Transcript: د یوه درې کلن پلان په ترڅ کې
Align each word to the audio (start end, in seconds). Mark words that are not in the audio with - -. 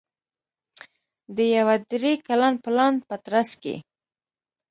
د 1.35 1.37
یوه 1.55 1.75
درې 1.91 2.13
کلن 2.27 2.53
پلان 2.63 2.93
په 3.07 3.15
ترڅ 3.25 3.49
کې 3.63 3.75